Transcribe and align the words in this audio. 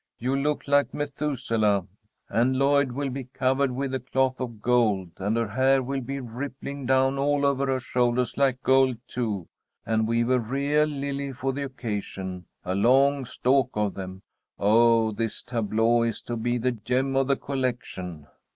You'll 0.17 0.39
look 0.41 0.63
like 0.67 0.95
Methuselah. 0.95 1.85
And 2.27 2.57
Lloyd 2.57 2.91
will 2.93 3.11
be 3.11 3.25
covered 3.25 3.69
with 3.71 3.93
a 3.93 3.99
cloth 3.99 4.39
of 4.41 4.59
gold, 4.59 5.11
and 5.17 5.37
her 5.37 5.49
hair 5.49 5.83
will 5.83 6.01
be 6.01 6.19
rippling 6.19 6.87
down 6.87 7.19
all 7.19 7.45
over 7.45 7.67
her 7.67 7.79
shoulders 7.79 8.35
like 8.35 8.63
gold, 8.63 8.97
too. 9.07 9.47
And 9.85 10.07
we've 10.07 10.31
a 10.31 10.39
real 10.39 10.87
lily 10.87 11.31
for 11.33 11.53
the 11.53 11.65
occasion, 11.65 12.45
a 12.65 12.73
long 12.73 13.25
stalk 13.25 13.69
of 13.75 13.93
them. 13.93 14.23
Oh, 14.57 15.11
this 15.11 15.43
tableau 15.43 16.01
is 16.01 16.23
to 16.23 16.35
be 16.35 16.57
the 16.57 16.71
gem 16.71 17.15
of 17.15 17.27
the 17.27 17.35
collection." 17.37 18.25